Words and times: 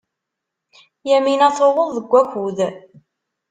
Yamina 1.09 1.47
tuweḍ 1.57 1.89
deg 1.97 2.07
wakud. 2.11 2.57